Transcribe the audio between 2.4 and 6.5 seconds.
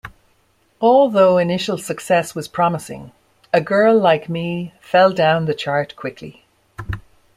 promising, "A Girl Like Me" fell down the chart quickly.